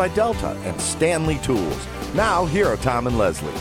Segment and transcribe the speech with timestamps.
[0.00, 1.86] By Delta and Stanley Tools.
[2.14, 3.52] Now, here are Tom and Leslie.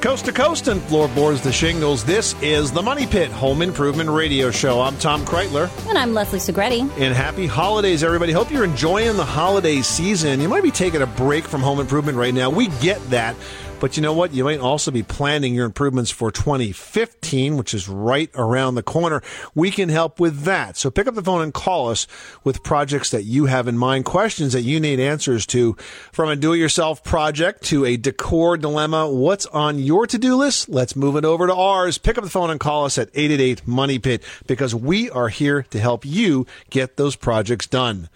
[0.00, 2.02] Coast to coast and floorboards to shingles.
[2.02, 4.80] This is the Money Pit Home Improvement Radio Show.
[4.80, 5.68] I'm Tom Kraeutler.
[5.86, 6.90] And I'm Leslie Segrete.
[6.98, 8.32] And happy holidays, everybody.
[8.32, 10.40] Hope you're enjoying the holiday season.
[10.40, 12.48] You might be taking a break from home improvement right now.
[12.48, 13.36] We get that.
[13.78, 14.32] But you know what?
[14.32, 19.22] You might also be planning your improvements for 2015, which is right around the corner.
[19.54, 20.78] We can help with that.
[20.78, 22.06] So pick up the phone and call us
[22.42, 25.74] with projects that you have in mind, questions that you need answers to
[26.10, 29.10] from a do it yourself project to a decor dilemma.
[29.10, 30.70] What's on your to do list?
[30.70, 31.98] Let's move it over to ours.
[31.98, 35.62] Pick up the phone and call us at 888 Money Pit because we are here
[35.64, 38.08] to help you get those projects done.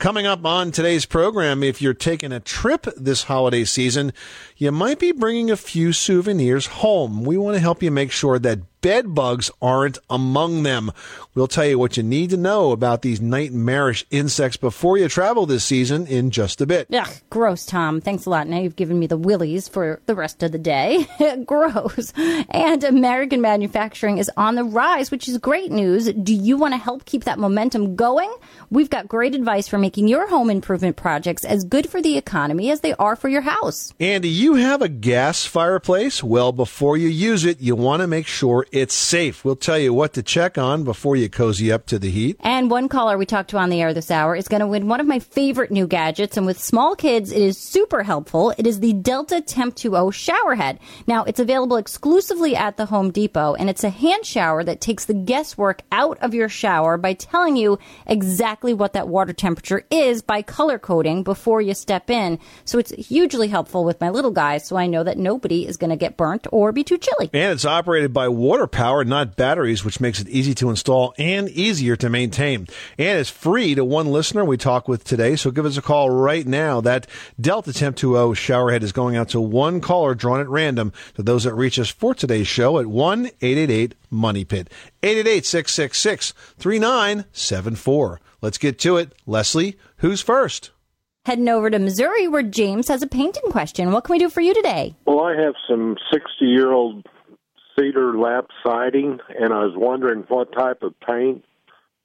[0.00, 4.14] Coming up on today's program, if you're taking a trip this holiday season,
[4.56, 7.22] you might be bringing a few souvenirs home.
[7.22, 10.90] We want to help you make sure that bed bugs aren't among them.
[11.34, 15.46] We'll tell you what you need to know about these nightmarish insects before you travel
[15.46, 16.88] this season in just a bit.
[16.92, 18.00] Ugh, gross, Tom.
[18.00, 18.48] Thanks a lot.
[18.48, 21.06] Now you've given me the willies for the rest of the day.
[21.46, 22.12] gross.
[22.50, 26.12] And American manufacturing is on the rise, which is great news.
[26.12, 28.32] Do you want to help keep that momentum going?
[28.70, 32.70] We've got great advice for making your home improvement projects as good for the economy
[32.70, 33.92] as they are for your house.
[34.00, 36.22] Andy, you have a gas fireplace?
[36.22, 39.44] Well, before you use it, you want to make sure it's safe.
[39.44, 42.36] We'll tell you what to check on before you cozy up to the heat.
[42.40, 44.88] And one caller we talked to on the air this hour is going to win
[44.88, 46.36] one of my favorite new gadgets.
[46.36, 48.54] And with small kids, it is super helpful.
[48.56, 50.78] It is the Delta Temp 2.0 shower head.
[51.06, 55.04] Now, it's available exclusively at the Home Depot, and it's a hand shower that takes
[55.04, 60.22] the guesswork out of your shower by telling you exactly what that water temperature is
[60.22, 62.38] by color coding before you step in.
[62.64, 65.90] So it's hugely helpful with my little guys, so I know that nobody is going
[65.90, 67.30] to get burnt or be too chilly.
[67.32, 71.48] And it's operated by water power, not batteries, which makes it easy to install and
[71.48, 72.66] easier to maintain.
[72.98, 75.36] And it's free to one listener we talk with today.
[75.36, 76.80] So give us a call right now.
[76.80, 77.06] That
[77.40, 81.44] Delta Temp 2.0 showerhead is going out to one caller drawn at random to those
[81.44, 84.70] that reach us for today's show at 1 888 Money Pit.
[85.02, 88.20] 888 666 3974.
[88.42, 89.14] Let's get to it.
[89.26, 90.70] Leslie, who's first?
[91.26, 93.92] Heading over to Missouri where James has a painting question.
[93.92, 94.96] What can we do for you today?
[95.04, 97.06] Well, I have some 60 year old
[97.80, 101.44] cedar lap siding, and I was wondering what type of paint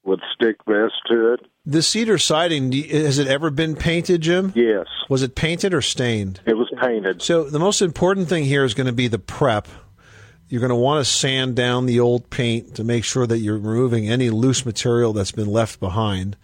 [0.04, 1.40] would stick best to it.
[1.64, 4.52] The cedar siding, has it ever been painted, Jim?
[4.54, 6.40] Yes, Was it painted or stained?
[6.46, 7.22] it was painted.
[7.22, 9.66] So the most important thing here is going to be the prep.
[10.48, 13.58] You're going to want to sand down the old paint to make sure that you're
[13.58, 16.36] removing any loose material that's been left behind.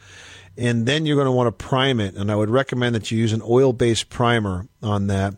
[0.57, 2.15] And then you're going to want to prime it.
[2.15, 5.35] And I would recommend that you use an oil based primer on that.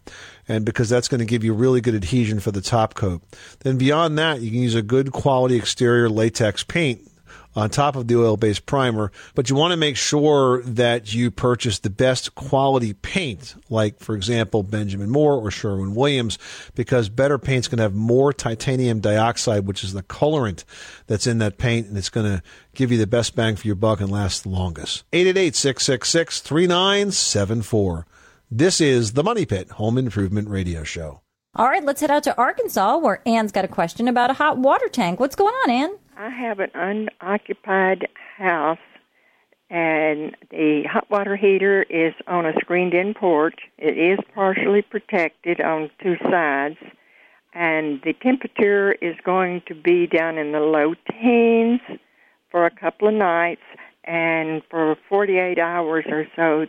[0.49, 3.23] And because that's going to give you really good adhesion for the top coat.
[3.61, 7.09] Then beyond that, you can use a good quality exterior latex paint
[7.57, 11.31] on top of the oil based primer, but you want to make sure that you
[11.31, 16.39] purchase the best quality paint, like, for example, Benjamin Moore or Sherwin Williams,
[16.75, 20.65] because better paint's going to have more titanium dioxide, which is the colorant
[21.07, 22.43] that's in that paint, and it's going to
[22.75, 25.05] give you the best bang for your buck and last the longest.
[25.13, 28.07] 888 666 3974.
[28.51, 31.21] This is the Money Pit Home Improvement Radio Show.
[31.57, 34.59] All right, let's head out to Arkansas where Anne's got a question about a hot
[34.59, 35.21] water tank.
[35.21, 35.95] What's going on, Anne?
[36.17, 38.09] I have an unoccupied
[38.39, 38.79] house,
[39.69, 43.59] and the hot water heater is on a screened in porch.
[43.79, 46.77] It is partially protected on two sides,
[47.53, 51.81] and the temperature is going to be down in the low teens
[52.51, 53.63] for a couple of nights.
[54.07, 56.67] And for 48 hours or so, uh,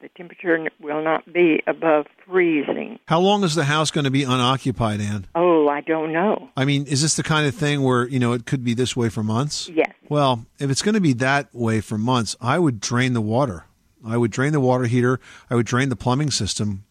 [0.00, 2.98] the temperature will not be above freezing.
[3.06, 5.26] How long is the house going to be unoccupied, Anne?
[5.34, 6.48] Oh, I don't know.
[6.56, 8.96] I mean, is this the kind of thing where, you know, it could be this
[8.96, 9.68] way for months?
[9.68, 9.92] Yes.
[10.08, 13.64] Well, if it's going to be that way for months, I would drain the water.
[14.06, 15.20] I would drain the water heater.
[15.50, 16.84] I would drain the plumbing system.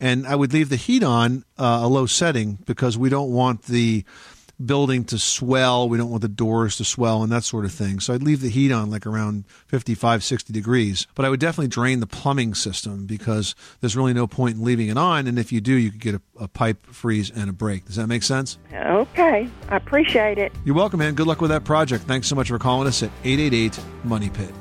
[0.00, 3.64] and I would leave the heat on uh, a low setting because we don't want
[3.64, 4.04] the
[4.64, 5.88] building to swell.
[5.88, 8.00] We don't want the doors to swell and that sort of thing.
[8.00, 11.06] So I'd leave the heat on like around 55, 60 degrees.
[11.14, 14.88] But I would definitely drain the plumbing system because there's really no point in leaving
[14.88, 15.26] it on.
[15.26, 17.86] And if you do, you could get a, a pipe freeze and a break.
[17.86, 18.58] Does that make sense?
[18.72, 20.52] Okay, I appreciate it.
[20.64, 21.14] You're welcome, man.
[21.14, 22.04] Good luck with that project.
[22.04, 24.52] Thanks so much for calling us at 888 Money Pit.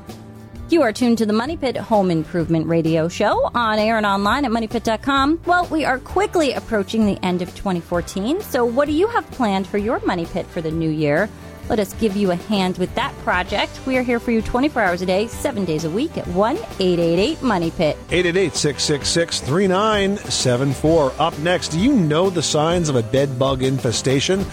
[0.69, 4.45] You are tuned to the Money Pit Home Improvement Radio Show on air and online
[4.45, 5.41] at moneypit.com.
[5.47, 9.65] Well, we are quickly approaching the end of 2014, so what do you have planned
[9.65, 11.27] for your Money Pit for the new year?
[11.69, 13.79] Let us give you a hand with that project.
[13.87, 16.55] We are here for you 24 hours a day, 7 days a week at 1
[16.55, 17.97] 888 Money Pit.
[18.11, 21.13] 888 666 3974.
[21.17, 24.45] Up next, do you know the signs of a bed bug infestation?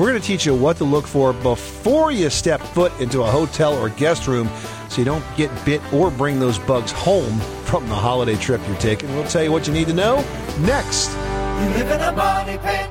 [0.00, 3.30] We're going to teach you what to look for before you step foot into a
[3.30, 4.48] hotel or guest room
[4.88, 8.78] so you don't get bit or bring those bugs home from the holiday trip you're
[8.78, 9.14] taking.
[9.14, 10.24] We'll tell you what you need to know
[10.60, 11.10] next.
[11.10, 12.88] You live in a money pit.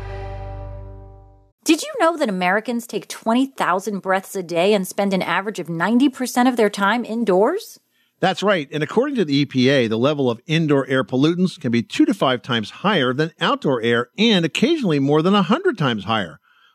[1.63, 5.65] Did you know that Americans take 20,000 breaths a day and spend an average of
[5.65, 7.79] 90% of their time indoors?
[8.19, 8.69] That's right.
[8.71, 12.13] And according to the EPA, the level of indoor air pollutants can be two to
[12.13, 16.39] five times higher than outdoor air and occasionally more than a hundred times higher.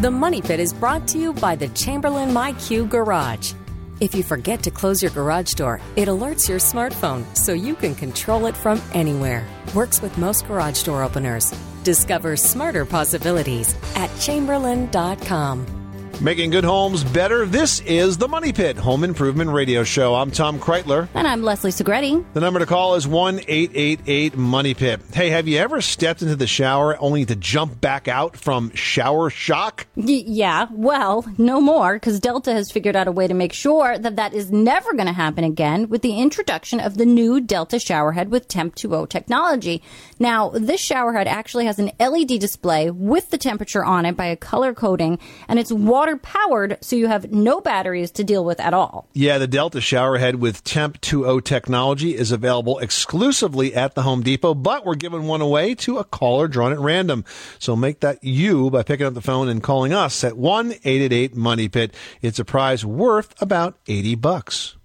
[0.00, 3.54] The Money Pit is brought to you by the Chamberlain MyQ Garage.
[3.98, 7.96] If you forget to close your garage door, it alerts your smartphone so you can
[7.96, 9.44] control it from anywhere.
[9.74, 11.52] Works with most garage door openers.
[11.82, 15.77] Discover smarter possibilities at chamberlain.com.
[16.20, 17.46] Making good homes better.
[17.46, 20.16] This is the Money Pit Home Improvement Radio Show.
[20.16, 21.08] I'm Tom Kraeutler.
[21.14, 22.24] And I'm Leslie Segrete.
[22.34, 25.00] The number to call is 1 888 Money Pit.
[25.14, 29.30] Hey, have you ever stepped into the shower only to jump back out from shower
[29.30, 29.86] shock?
[29.94, 33.96] Y- yeah, well, no more, because Delta has figured out a way to make sure
[33.96, 37.76] that that is never going to happen again with the introduction of the new Delta
[37.76, 39.84] showerhead with Temp 2.0 technology.
[40.18, 44.36] Now, this showerhead actually has an LED display with the temperature on it by a
[44.36, 48.72] color coding, and it's water powered, so you have no batteries to deal with at
[48.72, 49.08] all.
[49.12, 54.54] Yeah, the Delta showerhead with Temp 2.0 technology is available exclusively at the Home Depot,
[54.54, 57.24] but we're giving one away to a caller drawn at random.
[57.58, 61.68] So make that you by picking up the phone and calling us at 1-888 Money
[61.68, 61.94] Pit.
[62.22, 64.76] It's a prize worth about 80 bucks.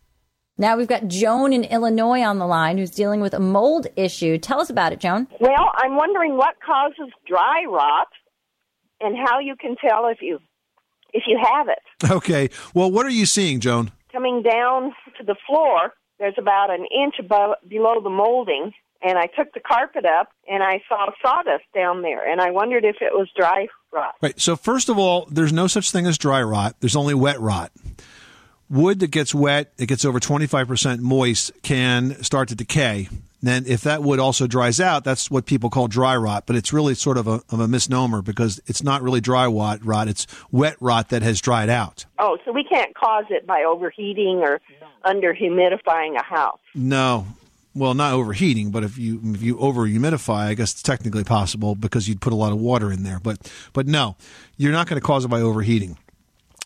[0.57, 4.37] Now we've got Joan in Illinois on the line who's dealing with a mold issue.
[4.37, 5.27] Tell us about it, Joan.
[5.39, 8.07] Well, I'm wondering what causes dry rot
[9.01, 10.39] and how you can tell if you
[11.13, 12.11] if you have it.
[12.11, 12.49] Okay.
[12.73, 13.91] Well, what are you seeing, Joan?
[14.11, 19.27] Coming down to the floor, there's about an inch above below the molding, and I
[19.27, 23.13] took the carpet up and I saw sawdust down there, and I wondered if it
[23.13, 24.15] was dry rot.
[24.21, 24.39] Right.
[24.39, 26.75] So first of all, there's no such thing as dry rot.
[26.79, 27.71] There's only wet rot.
[28.69, 33.07] Wood that gets wet, it gets over 25% moist, can start to decay.
[33.43, 36.45] Then, if that wood also dries out, that's what people call dry rot.
[36.47, 39.83] But it's really sort of a, of a misnomer because it's not really dry rot,
[39.83, 40.07] rot.
[40.07, 42.05] It's wet rot that has dried out.
[42.19, 44.61] Oh, so we can't cause it by overheating or
[45.03, 46.61] under humidifying a house.
[46.73, 47.27] No,
[47.75, 51.75] well, not overheating, but if you if you over humidify, I guess it's technically possible
[51.75, 53.19] because you'd put a lot of water in there.
[53.19, 54.15] But but no,
[54.55, 55.97] you're not going to cause it by overheating.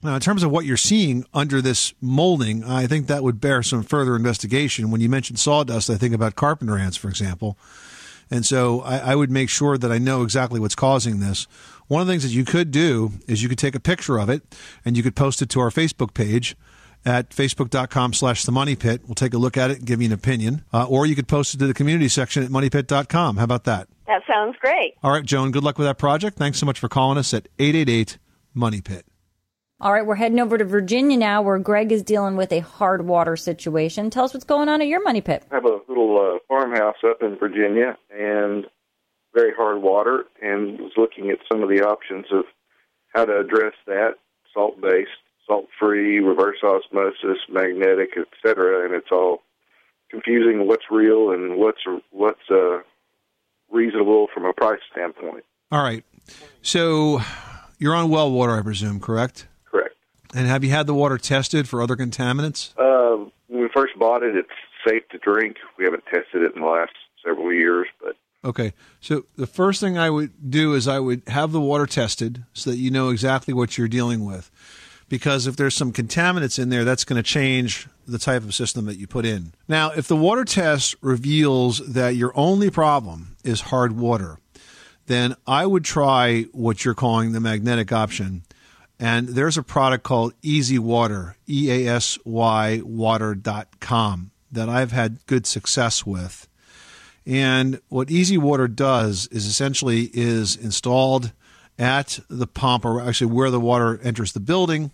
[0.03, 3.63] Now, in terms of what you're seeing under this molding, I think that would bear
[3.63, 4.91] some further investigation.
[4.91, 7.57] When you mentioned sawdust, I think about carpenter ants, for example.
[8.29, 11.47] And so I, I would make sure that I know exactly what's causing this.
[11.87, 14.29] One of the things that you could do is you could take a picture of
[14.29, 14.43] it
[14.85, 16.55] and you could post it to our Facebook page
[17.05, 19.01] at facebook.com slash the money pit.
[19.05, 20.63] We'll take a look at it and give you an opinion.
[20.73, 23.37] Uh, or you could post it to the community section at moneypit.com.
[23.37, 23.87] How about that?
[24.07, 24.95] That sounds great.
[25.01, 26.37] All right, Joan, good luck with that project.
[26.37, 28.17] Thanks so much for calling us at 888
[28.53, 29.05] Money Pit.
[29.79, 33.05] All right, we're heading over to Virginia now where Greg is dealing with a hard
[33.05, 34.09] water situation.
[34.09, 35.43] Tell us what's going on at your money pit.
[35.51, 38.65] I have a little uh, farmhouse up in Virginia and
[39.35, 42.45] very hard water, and was looking at some of the options of
[43.13, 44.15] how to address that
[44.51, 45.11] salt based,
[45.45, 48.83] salt free, reverse osmosis, magnetic, etc.
[48.83, 49.43] And it's all
[50.09, 52.79] confusing what's real and what's what's uh,
[53.71, 55.45] reasonable from a price standpoint.
[55.71, 56.03] All right.
[56.63, 57.21] So
[57.77, 59.45] you're on well water, I presume, correct?
[60.33, 62.71] And have you had the water tested for other contaminants?
[62.77, 64.49] Uh, when we first bought it, it's
[64.87, 65.57] safe to drink.
[65.77, 66.93] We haven't tested it in the last
[67.23, 68.15] several years, but
[68.45, 68.73] Okay.
[69.01, 72.69] So the first thing I would do is I would have the water tested so
[72.71, 74.51] that you know exactly what you're dealing with.
[75.09, 78.85] Because if there's some contaminants in there, that's going to change the type of system
[78.85, 79.53] that you put in.
[79.67, 84.37] Now, if the water test reveals that your only problem is hard water,
[85.07, 88.43] then I would try what you're calling the magnetic option.
[88.99, 95.25] And there's a product called Easy Water, E A S Y water.com, that I've had
[95.27, 96.47] good success with.
[97.25, 101.33] And what Easy Water does is essentially is installed
[101.77, 104.91] at the pump or actually where the water enters the building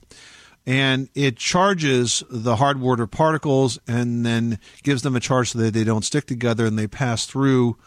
[0.65, 5.73] and it charges the hard water particles and then gives them a charge so that
[5.73, 7.77] they don't stick together and they pass through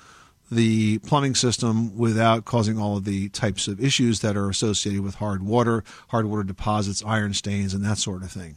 [0.51, 5.17] the plumbing system without causing all of the types of issues that are associated with
[5.17, 8.57] hard water, hard water deposits, iron stains, and that sort of thing.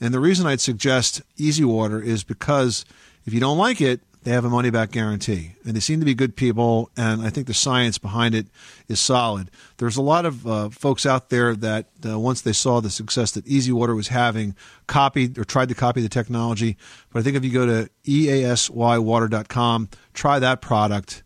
[0.00, 2.84] And the reason I'd suggest easy water is because
[3.24, 5.54] if you don't like it, they have a money back guarantee.
[5.64, 8.46] And they seem to be good people, and I think the science behind it
[8.88, 9.50] is solid.
[9.78, 13.32] There's a lot of uh, folks out there that uh, once they saw the success
[13.32, 14.54] that Easy Water was having,
[14.86, 16.76] copied or tried to copy the technology.
[17.10, 21.22] But I think if you go to easywater.com, try that product,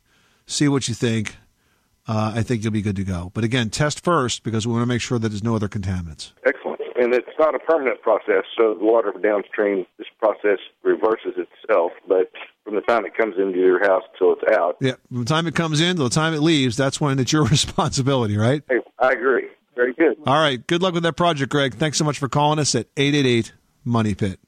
[0.47, 1.37] see what you think.
[2.09, 3.33] Uh, I think you'll be good to go.
[3.35, 6.33] But again, test first because we want to make sure that there's no other contaminants.
[6.47, 6.81] excellent.
[6.99, 11.93] And it's not a permanent process, so the water downstream, this process reverses itself.
[12.09, 12.31] But
[12.67, 15.47] from the time it comes into your house till it's out, Yeah, from the time
[15.47, 18.63] it comes in to the time it leaves, that's when it's your responsibility, right?
[18.69, 19.45] hey, I agree.
[19.77, 20.17] Very good.
[20.27, 20.67] All right.
[20.67, 21.75] Good luck with that project, Greg.
[21.75, 23.53] Thanks so much for calling us at 888
[23.85, 24.41] Money Pit.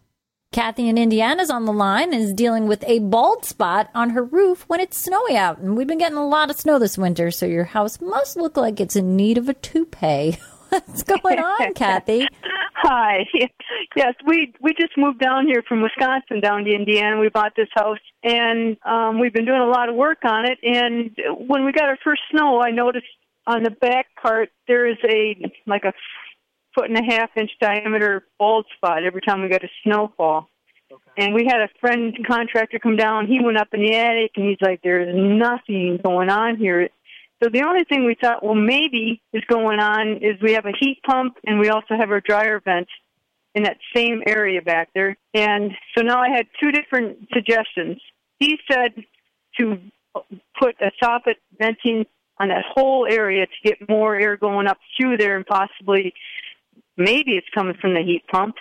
[0.51, 4.23] Kathy in Indiana's on the line and is dealing with a bald spot on her
[4.23, 5.59] roof when it's snowy out.
[5.59, 8.57] And we've been getting a lot of snow this winter, so your house must look
[8.57, 10.37] like it's in need of a toupee.
[10.69, 12.27] What's going on, Kathy?
[12.75, 13.25] Hi.
[13.95, 17.17] Yes, we we just moved down here from Wisconsin down to Indiana.
[17.17, 20.57] We bought this house, and um, we've been doing a lot of work on it.
[20.63, 21.15] And
[21.47, 23.05] when we got our first snow, I noticed
[23.47, 25.93] on the back part there is a like a
[26.75, 30.47] foot and a half inch diameter bald spot every time we got a snowfall.
[31.17, 33.27] And we had a friend contractor come down.
[33.27, 36.89] He went up in the attic, and he's like, "There's nothing going on here."
[37.41, 40.73] So the only thing we thought, well, maybe is going on is we have a
[40.79, 42.87] heat pump, and we also have our dryer vent
[43.55, 45.17] in that same area back there.
[45.33, 47.99] And so now I had two different suggestions.
[48.39, 48.93] He said
[49.59, 49.79] to
[50.59, 52.05] put a soffit venting
[52.39, 56.13] on that whole area to get more air going up through there and possibly
[56.97, 58.55] maybe it's coming from the heat pump.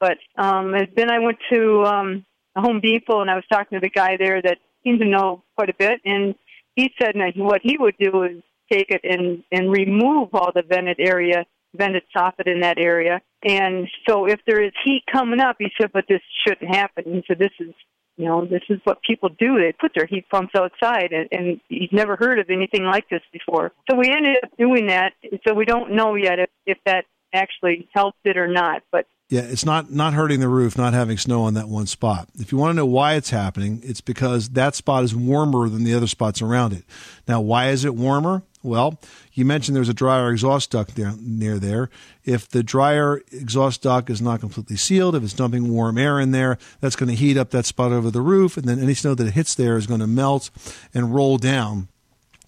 [0.00, 3.90] But um, then I went to um, Home Depot and I was talking to the
[3.90, 6.34] guy there that seemed to know quite a bit, and
[6.76, 10.62] he said that what he would do is take it and and remove all the
[10.62, 13.20] vented area, vented soffit in that area.
[13.42, 17.04] And so if there is heat coming up, he said, but this shouldn't happen.
[17.06, 17.74] He said this is
[18.16, 19.58] you know, this is what people do.
[19.58, 23.22] They put their heat pumps outside, and, and he's never heard of anything like this
[23.32, 23.72] before.
[23.90, 25.14] So we ended up doing that.
[25.46, 28.82] So we don't know yet if, if that actually helped it or not.
[28.90, 32.28] But Yeah, it's not not hurting the roof, not having snow on that one spot.
[32.38, 35.84] If you want to know why it's happening, it's because that spot is warmer than
[35.84, 36.84] the other spots around it.
[37.28, 38.42] Now, why is it warmer?
[38.62, 38.98] Well,
[39.34, 41.90] you mentioned there's a dryer exhaust duct there, near there.
[42.24, 46.30] If the dryer exhaust duct is not completely sealed, if it's dumping warm air in
[46.30, 49.14] there, that's going to heat up that spot over the roof, and then any snow
[49.16, 50.48] that hits there is going to melt
[50.94, 51.88] and roll down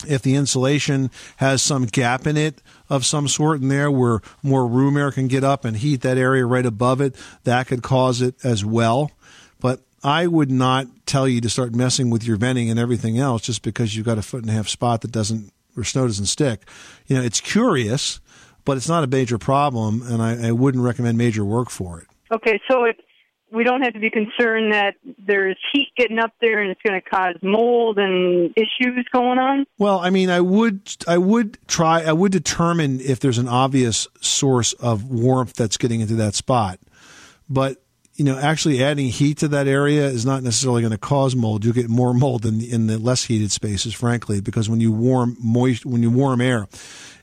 [0.06, 4.66] if the insulation has some gap in it of some sort in there where more
[4.66, 8.20] room air can get up and heat that area right above it, that could cause
[8.20, 9.10] it as well.
[9.60, 13.42] But I would not tell you to start messing with your venting and everything else
[13.42, 16.26] just because you've got a foot and a half spot that doesn't or snow doesn't
[16.26, 16.62] stick.
[17.06, 18.20] You know, it's curious,
[18.64, 22.06] but it's not a major problem, and I, I wouldn't recommend major work for it.
[22.34, 23.00] okay, so it
[23.56, 27.00] we don't have to be concerned that there's heat getting up there and it's going
[27.00, 29.64] to cause mold and issues going on.
[29.78, 34.06] Well, I mean, I would, I would try, I would determine if there's an obvious
[34.20, 36.78] source of warmth that's getting into that spot.
[37.48, 37.82] But,
[38.14, 41.64] you know, actually adding heat to that area is not necessarily going to cause mold.
[41.64, 45.36] You'll get more mold in, in the less heated spaces, frankly, because when you warm
[45.40, 46.68] moist, when you warm air,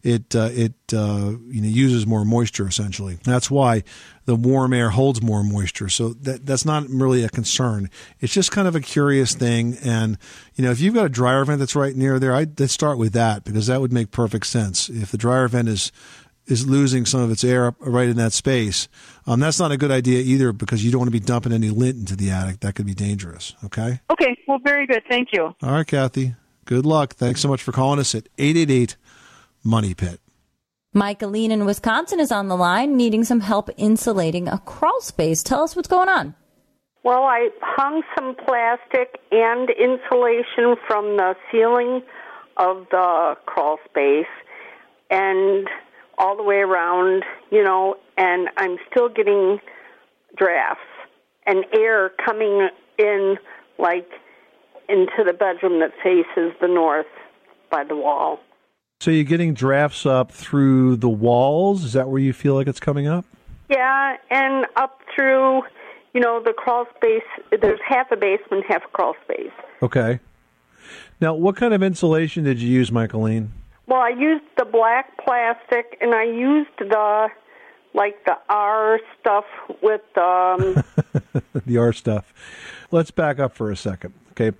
[0.03, 3.17] it, uh, it, uh, you know, uses more moisture essentially.
[3.23, 3.83] That's why
[4.25, 5.89] the warm air holds more moisture.
[5.89, 7.89] So that, that's not really a concern.
[8.19, 9.77] It's just kind of a curious thing.
[9.83, 10.17] And,
[10.55, 12.97] you know, if you've got a dryer vent that's right near there, I'd, I'd start
[12.97, 14.89] with that because that would make perfect sense.
[14.89, 15.91] If the dryer vent is,
[16.45, 18.89] is losing some of its air right in that space.
[19.25, 21.69] Um, that's not a good idea either because you don't want to be dumping any
[21.69, 22.59] lint into the attic.
[22.59, 23.55] That could be dangerous.
[23.63, 24.01] Okay.
[24.11, 25.03] Okay, well, very good.
[25.09, 25.55] Thank you.
[25.61, 26.35] All right, Kathy.
[26.65, 27.15] Good luck.
[27.15, 28.95] Thanks so much for calling us at 888
[29.63, 30.19] Money Pit.
[30.93, 35.41] Michaeline in Wisconsin is on the line needing some help insulating a crawl space.
[35.41, 36.35] Tell us what's going on.
[37.03, 42.01] Well, I hung some plastic and insulation from the ceiling
[42.57, 44.25] of the crawl space
[45.09, 45.67] and
[46.17, 49.59] all the way around, you know, and I'm still getting
[50.37, 50.81] drafts
[51.45, 53.37] and air coming in
[53.79, 54.09] like
[54.87, 57.07] into the bedroom that faces the north
[57.71, 58.39] by the wall.
[59.03, 61.83] So you're getting drafts up through the walls.
[61.83, 63.25] Is that where you feel like it's coming up?
[63.69, 65.63] Yeah, and up through,
[66.13, 67.59] you know, the crawl space.
[67.61, 69.51] There's half a basement, half a crawl space.
[69.81, 70.21] Okay.
[71.19, 73.49] Now, what kind of insulation did you use, Michaeline?
[73.87, 77.27] Well, I used the black plastic, and I used the
[77.93, 79.43] like the R stuff
[79.81, 80.81] with um.
[81.65, 82.33] the R stuff.
[82.89, 84.13] Let's back up for a second.
[84.31, 84.55] Okay.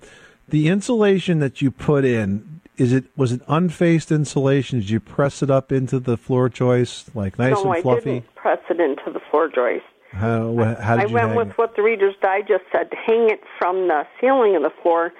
[0.50, 4.80] The insulation that you put in, is it was it unfaced insulation?
[4.80, 8.10] Did you press it up into the floor joist like nice no, and fluffy?
[8.10, 9.84] No, I didn't press it into the floor joist.
[10.12, 11.58] How how did I you went with it?
[11.58, 15.12] what the Reader's Digest said: hang it from the ceiling of the floor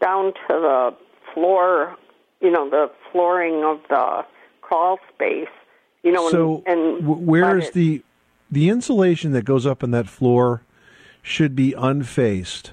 [0.00, 0.94] down to the
[1.32, 1.96] floor.
[2.40, 4.24] You know, the flooring of the
[4.60, 5.48] crawl space.
[6.02, 8.02] You know, so and, and w- where let is it- the
[8.50, 10.62] the insulation that goes up in that floor
[11.22, 12.72] should be unfaced.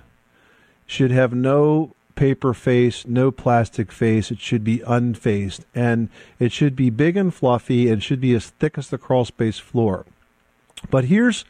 [0.86, 4.32] Should have no paper face, no plastic face.
[4.32, 8.50] It should be unfaced, and it should be big and fluffy, and should be as
[8.50, 10.06] thick as the crawl space floor.
[10.90, 11.46] But here's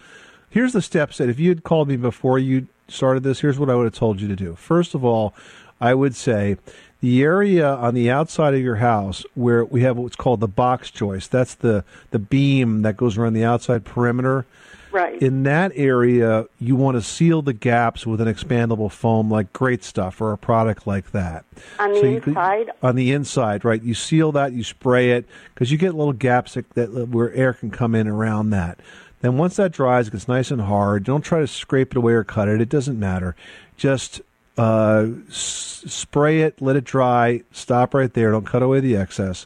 [0.49, 3.69] here's the steps that if you had called me before you started this, here's what
[3.69, 4.55] I would have told you to do.
[4.55, 5.33] First of all,
[5.79, 6.57] I would say
[6.99, 10.91] the area on the outside of your house where we have what's called the box
[10.91, 14.45] joist, that's the the beam that goes around the outside perimeter.
[14.91, 15.21] Right.
[15.21, 19.83] In that area, you want to seal the gaps with an expandable foam like Great
[19.83, 21.45] Stuff or a product like that.
[21.79, 22.71] on the So could- inside.
[22.83, 23.81] on the inside, right?
[23.81, 27.53] You seal that, you spray it because you get little gaps that, that where air
[27.53, 28.79] can come in around that.
[29.21, 31.03] Then once that dries, it gets nice and hard.
[31.03, 32.59] Don't try to scrape it away or cut it.
[32.59, 33.35] It doesn't matter.
[33.77, 34.21] Just
[34.57, 37.43] uh, s- spray it, let it dry.
[37.51, 38.31] Stop right there.
[38.31, 39.45] Don't cut away the excess.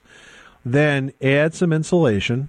[0.66, 2.48] Then add some insulation,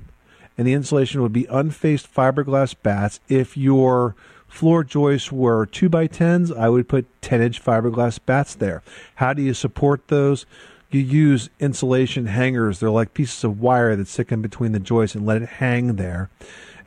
[0.56, 3.20] and the insulation would be unfaced fiberglass bats.
[3.28, 4.14] If your
[4.48, 8.82] floor joists were two by tens, I would put ten inch fiberglass bats there.
[9.16, 10.46] How do you support those?
[10.90, 12.78] You use insulation hangers.
[12.78, 15.96] They're like pieces of wire that stick in between the joists and let it hang
[15.96, 16.30] there.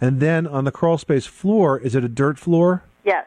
[0.01, 2.83] And then on the crawl space floor, is it a dirt floor?
[3.03, 3.25] Yes.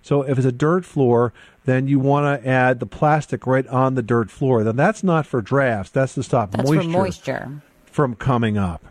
[0.00, 1.32] So if it's a dirt floor,
[1.64, 4.62] then you want to add the plastic right on the dirt floor.
[4.62, 5.90] Then that's not for drafts.
[5.90, 7.62] That's to stop That's moisture, for moisture.
[7.84, 8.84] from coming up.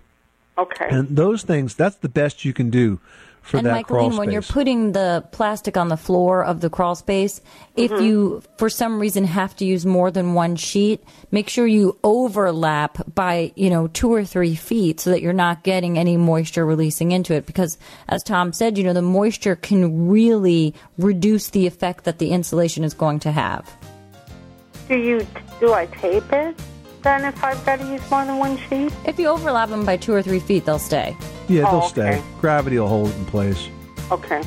[0.58, 0.88] Okay.
[0.90, 3.00] And those things, that's the best you can do
[3.42, 6.70] for and that crawl Michaeline, when you're putting the plastic on the floor of the
[6.70, 7.42] crawl space,
[7.76, 8.04] if Mm-hmm.
[8.04, 13.14] you for some reason have to use more than one sheet, make sure you overlap
[13.14, 17.12] by you know two or three feet so that you're not getting any moisture releasing
[17.12, 17.46] into it.
[17.46, 22.32] Because as Tom said, you know the moisture can really reduce the effect that the
[22.32, 23.76] insulation is going to have.
[24.88, 25.26] Do you
[25.60, 26.56] do I tape it
[27.04, 28.92] then if I've got to use more than one sheet?
[29.06, 31.16] If you overlap them by two or three feet, they'll stay.
[31.48, 32.10] yeah, they'll Oh, stay.
[32.16, 32.22] okay.
[32.40, 33.68] Gravity will hold it in place.
[34.12, 34.42] Okay.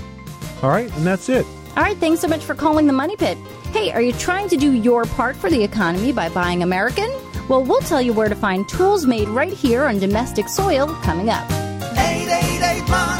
[0.62, 1.45] All right, and that's it.
[1.77, 3.37] All right, thanks so much for calling the Money Pit.
[3.73, 7.11] Hey, are you trying to do your part for the economy by buying American?
[7.49, 11.29] Well, we'll tell you where to find tools made right here on domestic soil coming
[11.29, 11.45] up.
[11.51, 13.13] 888 Money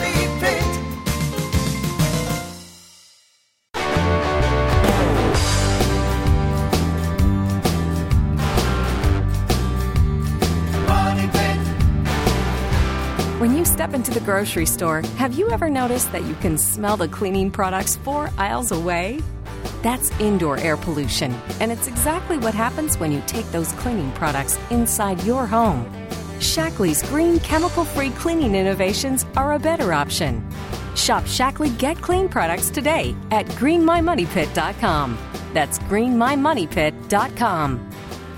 [13.95, 17.97] into the grocery store, have you ever noticed that you can smell the cleaning products
[17.97, 19.21] four aisles away?
[19.83, 24.59] That's indoor air pollution, and it's exactly what happens when you take those cleaning products
[24.71, 25.91] inside your home.
[26.41, 30.47] Shaklee's green chemical free cleaning innovations are a better option.
[30.95, 35.19] Shop Shaklee Get Clean products today at greenmymoneypit.com.
[35.53, 37.91] That's greenmymoneypit.com.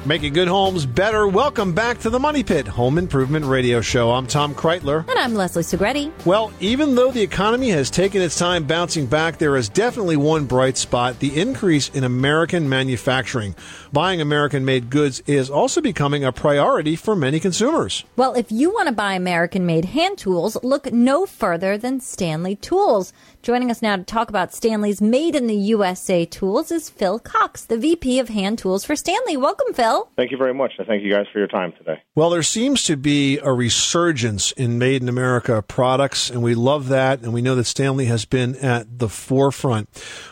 [0.07, 1.27] Making good homes better.
[1.27, 4.13] Welcome back to the Money Pit Home Improvement Radio Show.
[4.13, 5.01] I'm Tom Kraeutler.
[5.09, 6.13] And I'm Leslie Segrete.
[6.25, 10.45] Well, even though the economy has taken its time bouncing back, there is definitely one
[10.45, 13.57] bright spot the increase in American manufacturing.
[13.93, 18.05] Buying American made goods is also becoming a priority for many consumers.
[18.15, 22.55] Well, if you want to buy American made hand tools, look no further than Stanley
[22.55, 23.13] Tools.
[23.43, 27.65] Joining us now to talk about Stanley's Made in the USA tools is Phil Cox,
[27.65, 29.37] the VP of Hand Tools for Stanley.
[29.37, 29.96] Welcome, Phil.
[30.17, 32.03] Thank you very much, and thank you guys for your time today.
[32.15, 36.89] Well, there seems to be a resurgence in made in America products, and we love
[36.89, 37.21] that.
[37.21, 39.89] And we know that Stanley has been at the forefront.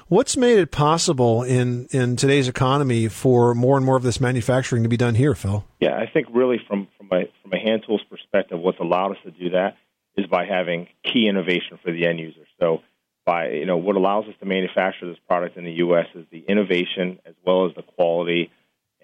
[0.08, 4.82] What's made it possible in, in today's economy for more and more of this manufacturing
[4.82, 5.64] to be done here, Phil?
[5.80, 9.12] Yeah, I think really from, from from a from a hand tools perspective, what's allowed
[9.12, 9.76] us to do that
[10.16, 12.46] is by having key innovation for the end user.
[12.60, 12.78] So
[13.24, 16.06] by you know what allows us to manufacture this product in the U.S.
[16.14, 18.50] is the innovation as well as the quality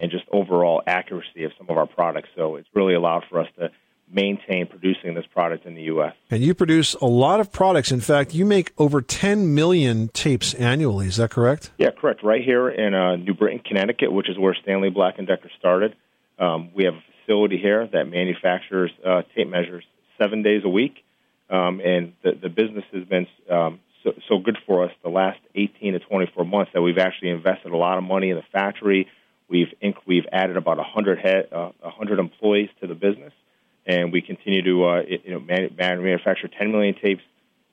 [0.01, 2.29] and just overall accuracy of some of our products.
[2.37, 3.71] So it's really allowed for us to
[4.13, 6.15] maintain producing this product in the U.S.
[6.31, 7.93] And you produce a lot of products.
[7.93, 11.07] In fact, you make over 10 million tapes annually.
[11.07, 11.71] Is that correct?
[11.79, 12.25] Yeah, correct.
[12.25, 15.95] Right here in uh, New Britain, Connecticut, which is where Stanley Black and Decker started.
[16.39, 19.85] Um, we have a facility here that manufactures uh, tape measures
[20.21, 21.05] seven days a week,
[21.51, 25.39] um, and the, the business has been um, so, so good for us the last
[25.55, 29.07] 18 to 24 months that we've actually invested a lot of money in the factory.
[29.51, 33.33] We've inc- we've added about 100 head, uh, 100 employees to the business,
[33.85, 37.23] and we continue to uh, you know man- manufacture 10 million tapes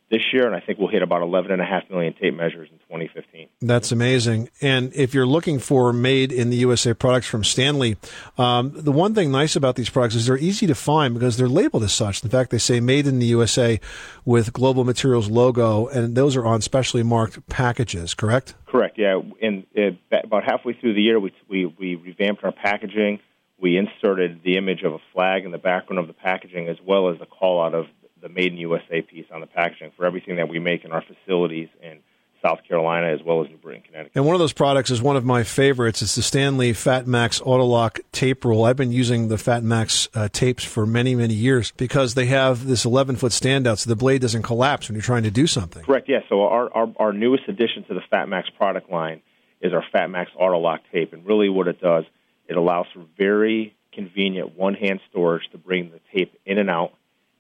[0.09, 3.49] this year, and I think we'll hit about 11.5 million tape measures in 2015.
[3.61, 4.49] That's amazing.
[4.61, 7.97] And if you're looking for made in the USA products from Stanley,
[8.37, 11.49] um, the one thing nice about these products is they're easy to find because they're
[11.49, 12.23] labeled as such.
[12.23, 13.81] In fact, they say made in the USA
[14.23, 18.55] with Global Materials logo, and those are on specially marked packages, correct?
[18.65, 18.97] Correct.
[18.97, 19.19] Yeah.
[19.41, 19.91] And uh,
[20.23, 23.19] about halfway through the year, we, we we revamped our packaging.
[23.59, 27.09] We inserted the image of a flag in the background of the packaging, as well
[27.09, 27.87] as the call out of
[28.21, 31.03] the Made in USA piece on the packaging for everything that we make in our
[31.03, 31.99] facilities in
[32.41, 34.11] South Carolina as well as New Britain, Connecticut.
[34.15, 36.01] And one of those products is one of my favorites.
[36.01, 38.65] It's the Stanley Fat Max Autolock tape roll.
[38.65, 42.65] I've been using the Fat Max uh, tapes for many, many years because they have
[42.65, 45.83] this 11 foot standout so the blade doesn't collapse when you're trying to do something.
[45.83, 46.07] Correct.
[46.07, 46.19] Yeah.
[46.29, 49.21] So our, our our newest addition to the Fat Max product line
[49.61, 52.05] is our Fat Max Autolock tape, and really what it does,
[52.47, 56.93] it allows for very convenient one hand storage to bring the tape in and out.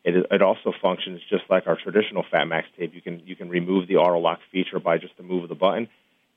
[0.07, 2.95] It, it also functions just like our traditional Fat Max tape.
[2.95, 5.55] You can you can remove the auto lock feature by just the move of the
[5.55, 5.89] button,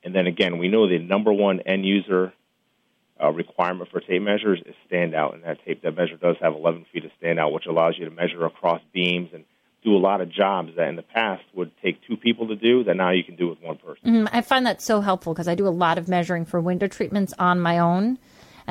[0.03, 2.33] and then again, we know the number one end user
[3.23, 6.87] uh, requirement for tape measures is standout, and that tape that measure does have 11
[6.93, 9.45] feet of standout, which allows you to measure across beams and
[9.85, 12.85] do a lot of jobs that in the past would take two people to do
[12.85, 14.25] that now you can do with one person.
[14.25, 16.89] Mm, I find that so helpful because I do a lot of measuring for window
[16.89, 18.19] treatments on my own.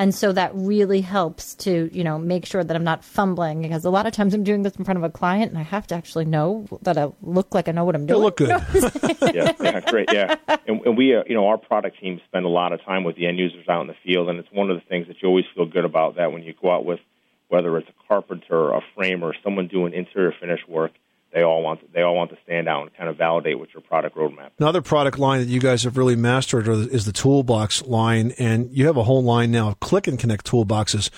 [0.00, 3.84] And so that really helps to, you know, make sure that I'm not fumbling because
[3.84, 5.86] a lot of times I'm doing this in front of a client and I have
[5.88, 8.18] to actually know that I look like I know what I'm doing.
[8.18, 8.48] You look good.
[9.34, 10.36] yeah, yeah, great, yeah.
[10.66, 13.16] And, and we, uh, you know, our product team spend a lot of time with
[13.16, 15.28] the end users out in the field, and it's one of the things that you
[15.28, 17.00] always feel good about that when you go out with,
[17.48, 20.92] whether it's a carpenter, a framer, someone doing interior finish work,
[21.32, 23.80] they all want they all want to stand out and kind of validate what your
[23.82, 24.50] product roadmap.
[24.58, 28.86] Another product line that you guys have really mastered is the toolbox line, and you
[28.86, 31.10] have a whole line now of click and connect toolboxes,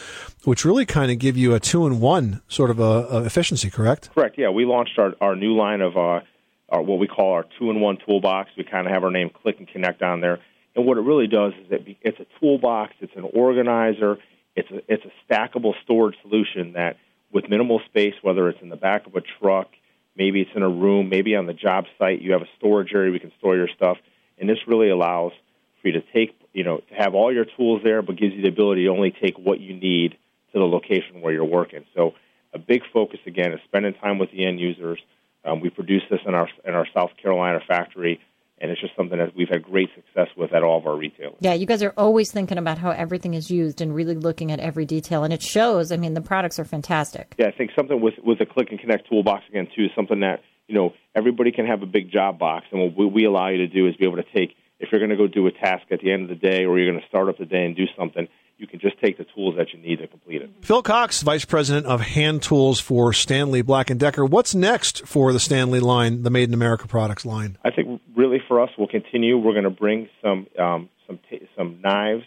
[0.44, 3.70] which really kind of give you a two in one sort of a, a efficiency.
[3.70, 4.10] Correct?
[4.14, 4.36] Correct.
[4.38, 6.20] Yeah, we launched our our new line of uh,
[6.68, 8.50] our, what we call our two in one toolbox.
[8.56, 10.40] We kind of have our name Click and Connect on there,
[10.76, 14.18] and what it really does is it be, it's a toolbox, it's an organizer,
[14.56, 16.96] it's a it's a stackable storage solution that
[17.32, 19.68] with minimal space, whether it's in the back of a truck,
[20.16, 23.10] maybe it's in a room, maybe on the job site, you have a storage area
[23.10, 23.98] we can store your stuff,
[24.38, 25.32] and this really allows
[25.80, 28.42] for you to take you know to have all your tools there, but gives you
[28.42, 30.16] the ability to only take what you need
[30.52, 31.84] to the location where you're working.
[31.94, 32.14] So
[32.52, 35.00] a big focus again is spending time with the end users.
[35.44, 38.20] Um, we produce this in our in our South Carolina factory,
[38.62, 41.34] and it's just something that we've had great success with at all of our retailers.
[41.40, 44.60] Yeah, you guys are always thinking about how everything is used and really looking at
[44.60, 45.90] every detail, and it shows.
[45.90, 47.34] I mean, the products are fantastic.
[47.38, 50.20] Yeah, I think something with with the click and connect toolbox again too is something
[50.20, 53.48] that you know everybody can have a big job box, and what we, we allow
[53.48, 55.52] you to do is be able to take if you're going to go do a
[55.52, 57.64] task at the end of the day, or you're going to start up the day
[57.64, 58.28] and do something,
[58.62, 60.48] you can just take the tools that you need to complete it.
[60.62, 64.24] Phil Cox, Vice President of Hand Tools for Stanley Black and Decker.
[64.24, 67.58] What's next for the Stanley line, the Made in America products line?
[67.64, 69.36] I think really for us, we'll continue.
[69.36, 72.22] We're going to bring some um, some ta some knives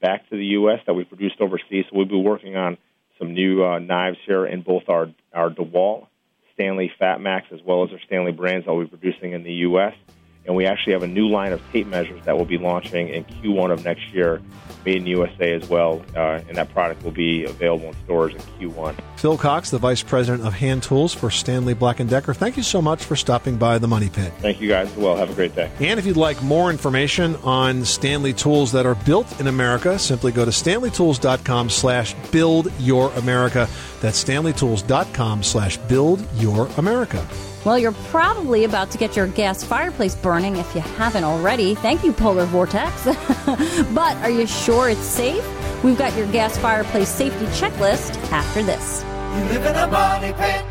[0.00, 0.80] back to the U.S.
[0.86, 1.84] that we produced overseas.
[1.90, 2.78] So we'll be working on
[3.18, 6.06] some new uh, knives here in both our our DeWalt,
[6.54, 9.52] Stanley Fat Max, as well as our Stanley brands that we'll be producing in the
[9.68, 9.92] U.S.
[10.46, 13.24] And we actually have a new line of tape measures that we'll be launching in
[13.24, 14.42] Q1 of next year,
[14.84, 16.02] made in USA as well.
[16.14, 18.94] Uh, and that product will be available in stores in Q1.
[19.16, 22.34] Phil Cox, the Vice President of Hand Tools for Stanley Black and Decker.
[22.34, 24.32] Thank you so much for stopping by the Money Pit.
[24.40, 25.16] Thank you guys as well.
[25.16, 25.70] Have a great day.
[25.80, 30.30] And if you'd like more information on Stanley tools that are built in America, simply
[30.30, 33.66] go to stanleytools.com slash build your America.
[34.02, 37.26] That's stanleytools.com slash build your America.
[37.64, 41.74] Well, you're probably about to get your gas fireplace burning if you haven't already.
[41.74, 43.04] Thank you, Polar Vortex.
[43.94, 45.42] but are you sure it's safe?
[45.82, 49.02] We've got your gas fireplace safety checklist after this.
[49.02, 50.64] You live in a money pit.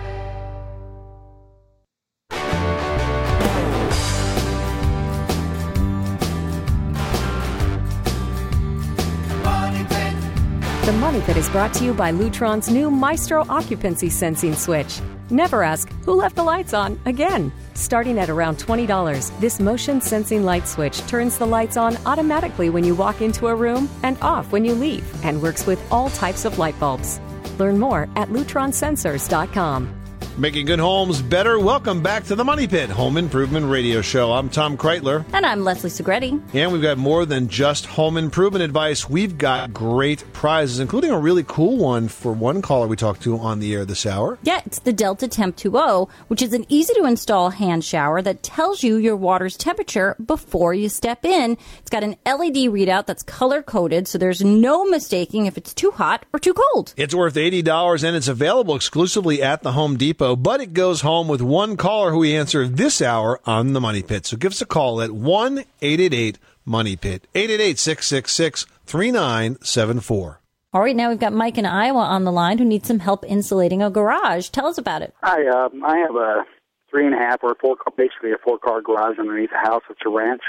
[10.85, 14.99] The Money Pit is brought to you by Lutron's new Maestro occupancy sensing switch.
[15.33, 17.51] Never ask, who left the lights on again?
[17.73, 22.83] Starting at around $20, this motion sensing light switch turns the lights on automatically when
[22.83, 26.45] you walk into a room and off when you leave and works with all types
[26.45, 27.19] of light bulbs.
[27.57, 30.02] Learn more at lutronsensors.com.
[30.35, 31.59] Making good homes better.
[31.59, 34.31] Welcome back to the Money Pit Home Improvement Radio Show.
[34.31, 35.23] I'm Tom Kraeutler.
[35.31, 36.41] And I'm Leslie Segrete.
[36.55, 39.07] And we've got more than just home improvement advice.
[39.07, 43.37] We've got great prizes, including a really cool one for one caller we talked to
[43.37, 44.39] on the air this hour.
[44.41, 48.41] Yeah, it's the Delta Temp 2.0, which is an easy to install hand shower that
[48.41, 51.59] tells you your water's temperature before you step in.
[51.77, 55.91] It's got an LED readout that's color coded, so there's no mistaking if it's too
[55.91, 56.95] hot or too cold.
[56.97, 61.27] It's worth $80 and it's available exclusively at the Home Depot, but it goes home
[61.27, 64.25] with one caller who we answer this hour on the Money Pit.
[64.25, 70.39] So give us a call at 1 888 Money Pit, 888 666 3974.
[70.73, 73.25] All right, now we've got Mike in Iowa on the line who needs some help
[73.27, 74.49] insulating a garage.
[74.49, 75.13] Tell us about it.
[75.21, 76.45] Hi, um, I have a
[76.89, 79.83] three and a half or four, basically a four car garage underneath the house.
[79.89, 80.41] It's a ranch.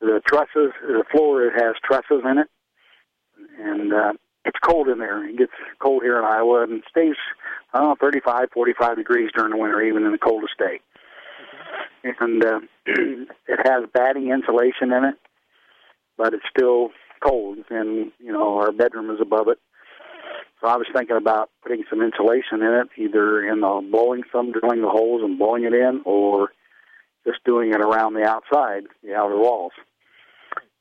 [0.00, 2.48] The trusses, the floor, it has trusses in it,
[3.58, 4.12] and uh,
[4.44, 5.26] it's cold in there.
[5.26, 7.16] It gets cold here in Iowa and stays,
[7.72, 10.80] I don't know, 35, 45 degrees during the winter, even in the coldest day.
[12.02, 15.14] And uh, it has batting insulation in it,
[16.18, 16.90] but it's still
[17.26, 19.58] cold, and you know our bedroom is above it.
[20.60, 24.52] So I was thinking about putting some insulation in it, either in the blowing some,
[24.52, 26.50] drilling the holes and blowing it in, or
[27.26, 29.72] just doing it around the outside, the outer walls.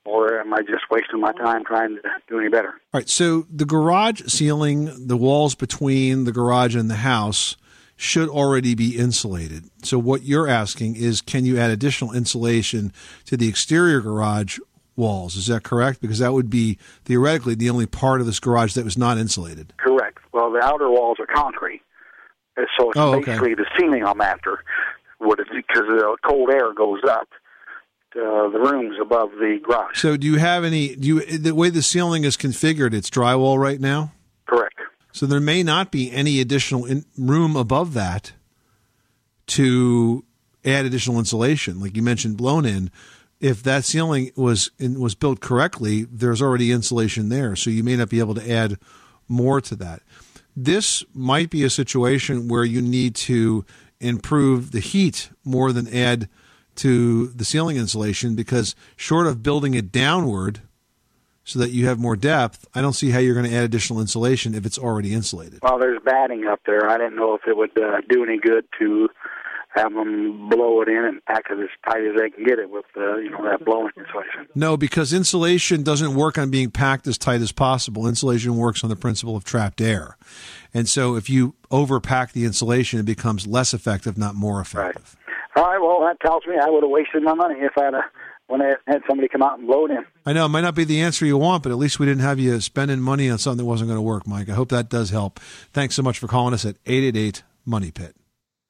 [0.05, 2.69] Or am I just wasting my time trying to do any better?
[2.93, 7.55] All right, so the garage ceiling, the walls between the garage and the house
[7.95, 9.63] should already be insulated.
[9.83, 12.91] So what you're asking is can you add additional insulation
[13.25, 14.59] to the exterior garage
[14.97, 15.37] walls?
[15.37, 16.01] Is that correct?
[16.01, 19.73] Because that would be theoretically the only part of this garage that was not insulated.
[19.77, 20.17] Correct.
[20.33, 21.81] Well, the outer walls are concrete,
[22.57, 23.25] so it's Oh, okay.
[23.31, 24.63] basically the ceiling I'm after.
[25.21, 27.29] Would it because the cold air goes up
[28.13, 29.99] to the rooms above the garage?
[29.99, 33.57] So do you have any do you the way the ceiling is configured it's drywall
[33.59, 34.13] right now?
[34.45, 34.75] Correct.
[35.11, 38.33] So there may not be any additional in, room above that
[39.47, 40.23] to
[40.65, 42.89] add additional insulation, like you mentioned, blown in.
[43.39, 47.97] If that ceiling was in, was built correctly, there's already insulation there, so you may
[47.97, 48.77] not be able to add
[49.27, 50.01] more to that.
[50.55, 53.65] This might be a situation where you need to
[53.99, 56.29] improve the heat more than add
[56.75, 60.61] to the ceiling insulation because short of building it downward
[61.43, 63.99] so that you have more depth, I don't see how you're going to add additional
[63.99, 65.59] insulation if it's already insulated.
[65.61, 66.89] Well, there's batting up there.
[66.89, 69.09] I didn't know if it would uh, do any good to
[69.75, 72.69] have them blow it in and pack it as tight as they can get it
[72.69, 74.47] with uh, you know that blowing insulation.
[74.53, 78.07] No, because insulation doesn't work on being packed as tight as possible.
[78.07, 80.15] Insulation works on the principle of trapped air.
[80.73, 85.17] And so if you overpack the insulation, it becomes less effective, not more effective.
[85.55, 85.79] All right.
[85.79, 88.07] Well, that tells me I would have wasted my money if I had have, uh,
[88.47, 90.05] when I had somebody come out and blow it in.
[90.25, 92.23] I know it might not be the answer you want, but at least we didn't
[92.23, 94.49] have you spending money on something that wasn't going to work, Mike.
[94.49, 95.39] I hope that does help.
[95.71, 98.15] Thanks so much for calling us at 888 Money Pit.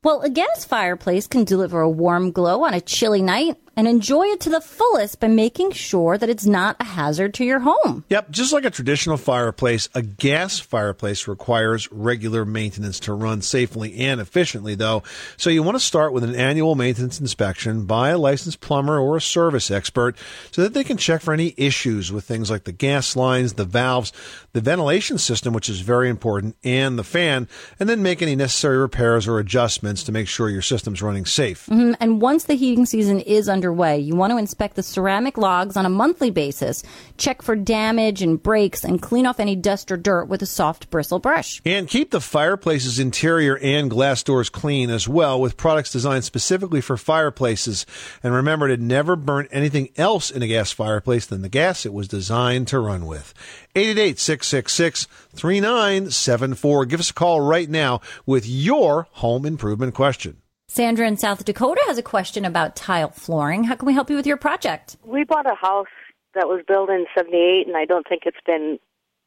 [0.03, 4.23] Well, a gas fireplace can deliver a warm glow on a chilly night and enjoy
[4.27, 8.03] it to the fullest by making sure that it's not a hazard to your home.
[8.09, 13.95] Yep, just like a traditional fireplace, a gas fireplace requires regular maintenance to run safely
[13.97, 15.03] and efficiently, though.
[15.37, 19.17] So you want to start with an annual maintenance inspection by a licensed plumber or
[19.17, 20.15] a service expert
[20.51, 23.65] so that they can check for any issues with things like the gas lines, the
[23.65, 24.11] valves,
[24.53, 27.47] the ventilation system, which is very important, and the fan,
[27.79, 31.67] and then make any necessary repairs or adjustments to make sure your system's running safe.
[31.71, 31.95] Mhm.
[31.99, 35.85] And once the heating season is underway, you want to inspect the ceramic logs on
[35.85, 36.83] a monthly basis,
[37.15, 40.89] check for damage and breaks, and clean off any dust or dirt with a soft
[40.89, 41.61] bristle brush.
[41.65, 46.81] And keep the fireplace's interior and glass doors clean as well with products designed specifically
[46.81, 47.85] for fireplaces.
[48.21, 51.93] And remember to never burn anything else in a gas fireplace than the gas it
[51.93, 53.33] was designed to run with.
[53.75, 56.85] 888 666 3974.
[56.85, 60.42] Give us a call right now with your home improvement question.
[60.73, 63.63] Sandra in South Dakota has a question about tile flooring.
[63.63, 64.97] How can we help you with your project?
[65.05, 65.85] We bought a house
[66.33, 68.79] that was built in 78, and I don't think it's been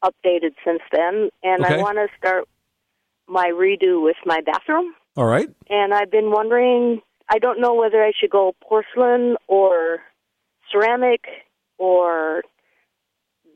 [0.03, 1.29] updated since then.
[1.43, 1.75] And Okay.
[1.75, 2.49] I want to start
[3.29, 4.93] my redo with my bathroom.
[5.15, 5.47] All right.
[5.69, 9.99] And I've been wondering, I don't know whether I should go porcelain or
[10.69, 11.21] ceramic,
[11.77, 12.43] or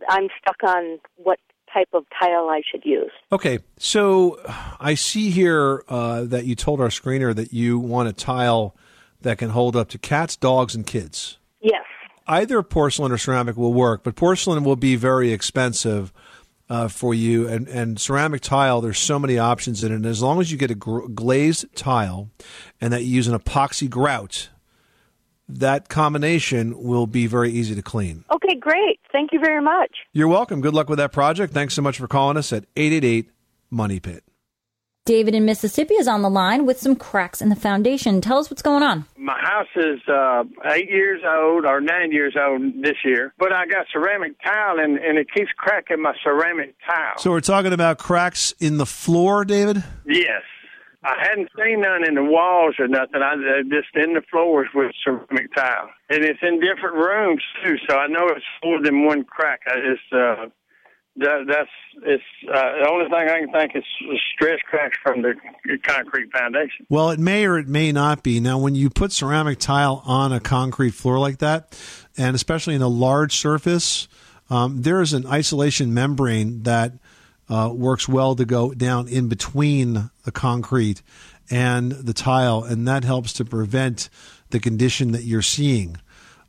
[0.07, 1.39] I'm stuck on what
[1.73, 3.11] type of tile I should use.
[3.31, 4.39] Okay, so
[4.79, 8.75] I see here uh, that you told our screener that you want a tile
[9.21, 11.37] that can hold up to cats, dogs, and kids.
[11.61, 11.83] Yes.
[12.27, 16.11] Either porcelain or ceramic will work, but porcelain will be very expensive.
[16.69, 17.49] uh, for you.
[17.49, 19.95] And, and ceramic tile, there's so many options in it.
[19.95, 22.29] And as long as you get a gr- glazed tile
[22.79, 24.47] and that you use an epoxy grout,
[25.59, 28.25] that combination will be very easy to clean.
[28.33, 28.99] Okay, great.
[29.11, 29.91] Thank you very much.
[30.13, 30.61] You're welcome.
[30.61, 31.53] Good luck with that project.
[31.53, 33.29] Thanks so much for calling us at 888
[33.69, 34.23] Money Pit.
[35.05, 38.21] David in Mississippi is on the line with some cracks in the foundation.
[38.21, 39.05] Tell us what's going on.
[39.17, 43.65] My house is uh, eight years old or nine years old this year, but I
[43.65, 47.17] got ceramic tile and, and it keeps cracking my ceramic tile.
[47.17, 49.83] So we're talking about cracks in the floor, David?
[50.05, 50.43] Yes.
[51.03, 53.21] I hadn't seen none in the walls or nothing.
[53.21, 57.77] I uh, just in the floors with ceramic tile, and it's in different rooms too.
[57.89, 59.61] So I know it's more than one crack.
[59.65, 60.45] I just uh,
[61.17, 61.69] that, that's
[62.03, 63.83] it's uh, the only thing I can think is
[64.33, 65.33] stress cracks from the
[65.83, 66.85] concrete foundation.
[66.89, 68.39] Well, it may or it may not be.
[68.39, 71.77] Now, when you put ceramic tile on a concrete floor like that,
[72.17, 74.07] and especially in a large surface,
[74.49, 76.93] um, there is an isolation membrane that
[77.51, 81.01] uh, works well to go down in between the concrete
[81.49, 84.09] and the tile, and that helps to prevent
[84.51, 85.97] the condition that you're seeing.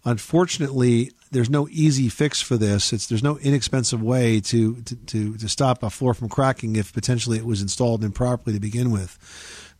[0.04, 2.92] Unfortunately, there's no easy fix for this.
[2.92, 6.92] It's there's no inexpensive way to, to, to, to stop a floor from cracking if
[6.92, 9.18] potentially it was installed improperly to begin with.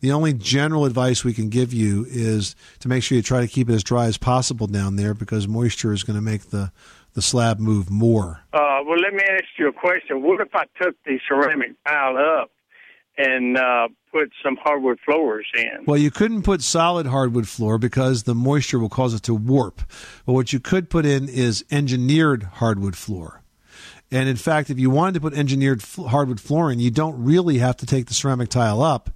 [0.01, 3.47] The only general advice we can give you is to make sure you try to
[3.47, 6.73] keep it as dry as possible down there because moisture is going to make the,
[7.13, 8.41] the slab move more.
[8.53, 10.21] Uh, well, let me ask you a question.
[10.21, 12.51] What if I took the ceramic tile up
[13.17, 15.85] and uh, put some hardwood floors in?
[15.85, 19.81] Well, you couldn't put solid hardwood floor because the moisture will cause it to warp.
[20.25, 23.41] But what you could put in is engineered hardwood floor.
[24.11, 27.57] And in fact, if you wanted to put engineered f- hardwood flooring, you don't really
[27.57, 29.09] have to take the ceramic tile up.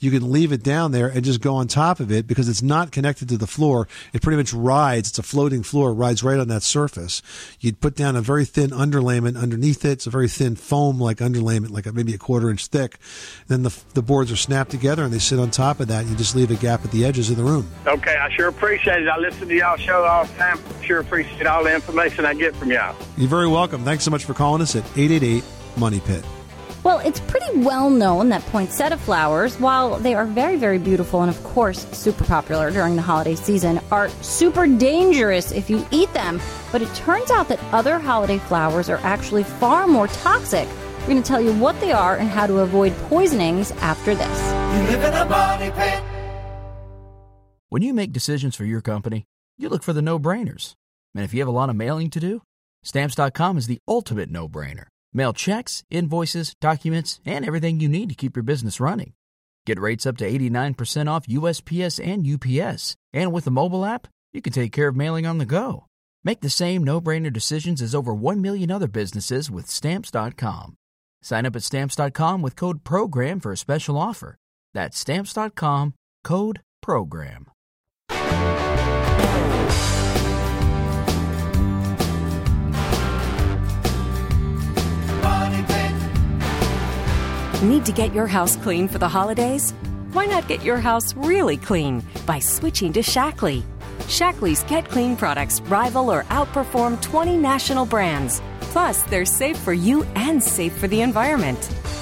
[0.00, 2.62] You can leave it down there and just go on top of it because it's
[2.62, 3.86] not connected to the floor.
[4.12, 5.10] It pretty much rides.
[5.10, 7.22] It's a floating floor, it rides right on that surface.
[7.60, 9.90] You'd put down a very thin underlayment underneath it.
[9.92, 12.96] It's a very thin foam like underlayment, like maybe a quarter inch thick.
[13.48, 16.06] Then the, the boards are snapped together and they sit on top of that.
[16.06, 17.68] You just leave a gap at the edges of the room.
[17.86, 19.08] Okay, I sure appreciate it.
[19.08, 20.58] I listen to y'all show all the time.
[20.82, 22.96] Sure appreciate all the information I get from y'all.
[23.18, 23.84] You're very welcome.
[23.84, 25.44] Thanks so much for calling us at 888
[25.76, 26.24] Money Pit.
[26.82, 31.28] Well, it's pretty well known that poinsettia flowers, while they are very, very beautiful and,
[31.28, 36.40] of course, super popular during the holiday season, are super dangerous if you eat them.
[36.72, 40.66] But it turns out that other holiday flowers are actually far more toxic.
[41.00, 44.38] We're going to tell you what they are and how to avoid poisonings after this.
[44.74, 46.02] You live in a money pit.
[47.68, 49.26] When you make decisions for your company,
[49.58, 50.72] you look for the no brainers.
[51.14, 52.42] And if you have a lot of mailing to do,
[52.84, 54.89] stamps.com is the ultimate no brainer.
[55.12, 59.12] Mail checks, invoices, documents, and everything you need to keep your business running.
[59.66, 62.96] Get rates up to 89% off USPS and UPS.
[63.12, 65.86] And with the mobile app, you can take care of mailing on the go.
[66.24, 70.76] Make the same no brainer decisions as over 1 million other businesses with stamps.com.
[71.22, 74.36] Sign up at stamps.com with code PROGRAM for a special offer.
[74.72, 75.94] That's stamps.com
[76.24, 77.46] code PROGRAM.
[87.62, 89.72] Need to get your house clean for the holidays?
[90.12, 93.62] Why not get your house really clean by switching to Shaklee?
[94.06, 98.40] Shaklee's Get Clean products rival or outperform 20 national brands.
[98.72, 101.58] Plus, they're safe for you and safe for the environment.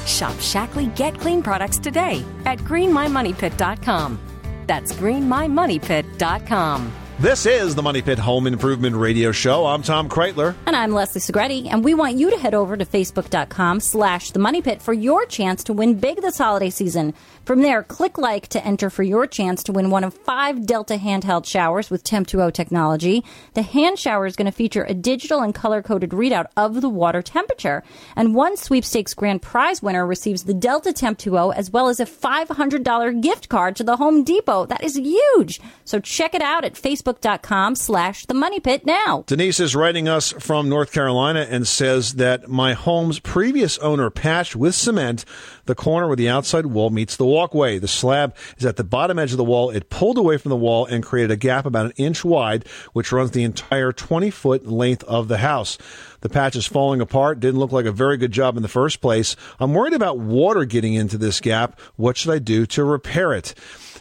[0.07, 4.21] Shop Shaklee Get Clean products today at greenmymoneypit.com.
[4.69, 6.93] That's greenmymoneypit.com.
[7.21, 9.67] This is the Money Pit Home Improvement Radio Show.
[9.67, 10.55] I'm Tom Kraeutler.
[10.67, 14.39] And I'm Leslie Segrete, and we want you to head over to facebook.com slash the
[14.39, 17.13] money pit for your chance to win big this holiday season.
[17.49, 20.99] From there, click like to enter for your chance to win one of five Delta
[20.99, 23.25] handheld showers with Temp 2.0 technology.
[23.55, 26.91] The hand shower is going to feature a digital and color coded readout of the
[26.91, 27.83] water temperature.
[28.15, 32.05] And one sweepstakes grand prize winner receives the Delta Temp 2.0 as well as a
[32.05, 34.67] $500 gift card to the Home Depot.
[34.67, 35.59] That is huge.
[35.87, 39.25] So check it out at facebook.com slash the money pit now.
[39.27, 44.55] Denise is writing us from North Carolina and says that my home's previous owner patched
[44.55, 45.25] with cement
[45.69, 47.79] the corner where the outside wall meets the walkway.
[47.79, 49.71] The slab is at the bottom edge of the wall.
[49.71, 53.13] It pulled away from the wall and created a gap about an inch wide, which
[53.13, 55.79] runs the entire 20 foot length of the house.
[56.23, 57.39] The patch is falling apart.
[57.39, 59.37] Didn't look like a very good job in the first place.
[59.61, 61.79] I'm worried about water getting into this gap.
[61.97, 63.55] What should I do to repair it?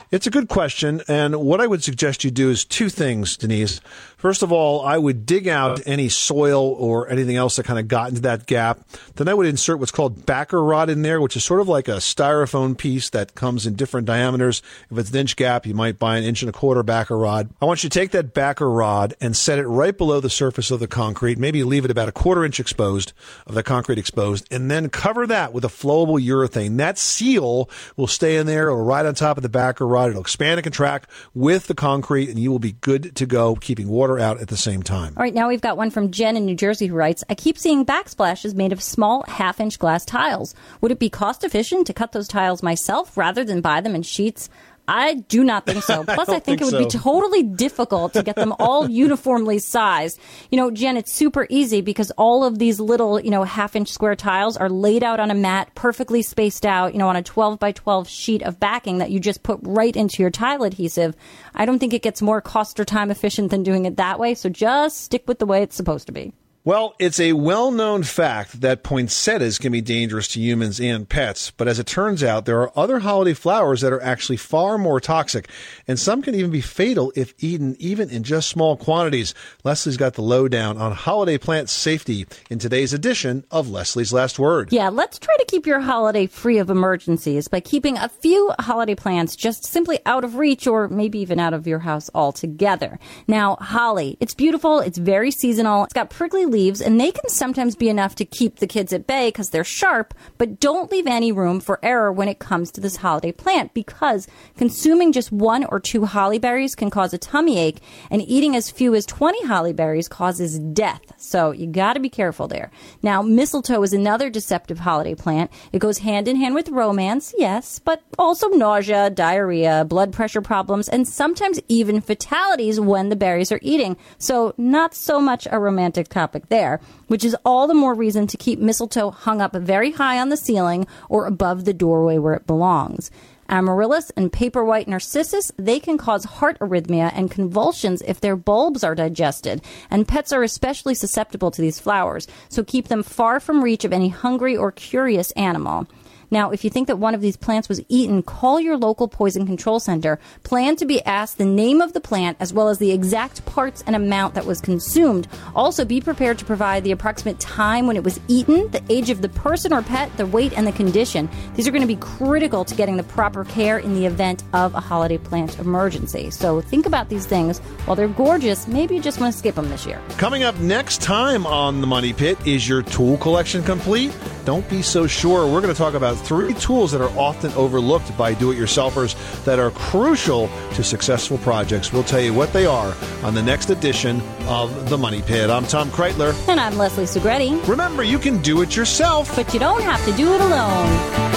[0.09, 3.82] It's a good question, and what I would suggest you do is two things, Denise.
[4.18, 5.84] First of all, I would dig out uh.
[5.86, 8.80] any soil or anything else that kind of got into that gap.
[9.15, 11.88] Then I would insert what's called backer rod in there, which is sort of like
[11.88, 14.63] a styrofoam piece that comes in different diameters.
[14.89, 17.49] If it's an inch gap, you might buy an inch and a quarter backer rod.
[17.61, 20.72] I want you to take that backer rod and set it right below the surface
[20.72, 21.38] of the concrete.
[21.38, 23.13] Maybe leave it about a quarter inch exposed
[23.45, 26.78] of the concrete exposed, and then cover that with a flowable urethane.
[26.78, 28.70] That seal will stay in there.
[28.70, 30.09] It'll ride on top of the backer rod.
[30.09, 33.88] It'll expand and contract with the concrete, and you will be good to go, keeping
[33.88, 35.14] water out at the same time.
[35.18, 37.58] All right, now we've got one from Jen in New Jersey who writes I keep
[37.58, 40.55] seeing backsplashes made of small half inch glass tiles.
[40.80, 44.03] Would it be cost efficient to cut those tiles myself rather than buy them in
[44.03, 44.49] sheets?
[44.88, 46.03] I do not think so.
[46.05, 49.59] Plus, I, don't think, think it would be totally difficult to get them all uniformly
[49.59, 50.19] sized.
[50.49, 53.89] You know, Jen, it's super easy because all of these little, you know, half inch
[53.91, 57.23] square tiles are laid out on a mat, perfectly spaced out, you know, on a
[57.23, 61.15] 12 by 12 sheet of backing that you just put right into your tile adhesive.
[61.53, 64.35] I don't think it gets more cost or time efficient than doing it that way.
[64.35, 66.33] So just stick with the way it's supposed to be.
[66.68, 71.49] Well, it's a well known fact that poinsettias can be dangerous to humans and pets,
[71.49, 74.99] but as it turns out, there are other holiday flowers that are actually far more
[74.99, 75.47] toxic,
[75.88, 79.34] and some can even be fatal if eaten even in just small quantities.
[79.63, 84.74] Leslie's got the lowdown on holiday plant safety in today's edition of Leslie's Last Word.
[84.74, 88.95] Yeah, let's try to keep your holiday free of emergencies by keeping a few holiday
[88.95, 92.99] plants just simply out of reach or maybe even out of your house altogether.
[93.26, 97.76] Now, holly, it's beautiful, it's very seasonal, it's got prickly leaves, and they can sometimes
[97.76, 101.32] be enough to keep the kids at bay because they're sharp, but don't leave any
[101.32, 104.28] room for error when it comes to this holiday plant because
[104.58, 107.80] consuming just one or two holly berries can cause a tummy ache,
[108.10, 111.01] and eating as few as 20 holly berries causes death.
[111.18, 112.72] So you got to be careful there.
[113.03, 115.51] Now, mistletoe is another deceptive holiday plant.
[115.72, 120.89] It goes hand in hand with romance, yes, but also nausea, diarrhea, blood pressure problems,
[120.89, 123.95] and sometimes even fatalities when the berries are eating.
[124.18, 128.38] So not so much a romantic topic there, which is all the more reason to
[128.38, 132.48] keep mistletoe hung up very high on the ceiling or above the doorway where it
[132.48, 133.12] belongs.
[133.50, 138.95] Amaryllis and paperwhite narcissus, they can cause heart arrhythmia and convulsions if their bulbs are
[138.95, 139.62] digested.
[139.89, 143.93] And pets are especially susceptible to these flowers, so keep them far from reach of
[143.93, 145.88] any hungry or curious animal.
[146.30, 149.45] Now, if you think that one of these plants was eaten, call your local poison
[149.45, 150.19] control center.
[150.43, 153.84] Plan to be asked the name of the plant as well as the exact parts
[153.88, 155.28] and amount that was consumed.
[155.55, 159.21] Also, be prepared to provide the approximate time when it was eaten, the age of
[159.21, 161.30] the person or pet, the weight, and the condition.
[161.55, 164.75] These are going to be critical to getting the proper care in the event of
[164.75, 166.30] a holiday plant emergency.
[166.32, 167.59] So think about these things.
[167.86, 170.01] While they're gorgeous, maybe you just want to skip them this year.
[170.17, 174.15] Coming up next time on The Money Pit, is your tool collection complete?
[174.45, 175.45] Don't be so sure.
[175.45, 179.15] We're going to talk about three tools that are often overlooked by do it yourselfers
[179.45, 181.93] that are crucial to successful projects.
[181.93, 185.49] We'll tell you what they are on the next edition of The Money Pit.
[185.49, 186.34] I'm Tom Kraeutler.
[186.47, 187.68] And I'm Leslie Segrete.
[187.68, 191.36] Remember, you can do it yourself, but you don't have to do it alone.